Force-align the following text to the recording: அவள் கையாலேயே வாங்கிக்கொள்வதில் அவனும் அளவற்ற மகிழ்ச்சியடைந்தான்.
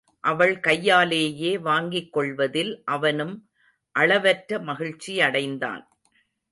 அவள் 0.23 0.59
கையாலேயே 0.59 1.57
வாங்கிக்கொள்வதில் 1.57 2.81
அவனும் 2.85 3.35
அளவற்ற 3.95 4.59
மகிழ்ச்சியடைந்தான். 4.59 5.83